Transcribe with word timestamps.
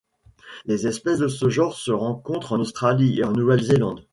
Les 0.65 0.87
espèces 0.87 1.19
de 1.19 1.27
ce 1.27 1.47
genre 1.49 1.77
se 1.77 1.91
rencontrent 1.91 2.53
en 2.53 2.59
Australie 2.59 3.19
et 3.19 3.23
en 3.23 3.33
Nouvelle-Zélande. 3.33 4.07